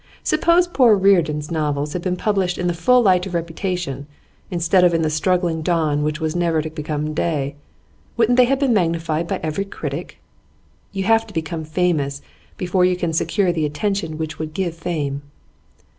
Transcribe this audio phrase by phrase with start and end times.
[0.23, 4.07] Suppose poor Reardon's novels had been published in the full light of reputation
[4.49, 7.55] instead of in the struggling dawn which was never to become day,
[8.17, 10.17] wouldn't they have been magnified by every critic?
[10.91, 12.23] You have to become famous
[12.57, 15.21] before you can secure the attention which would give fame.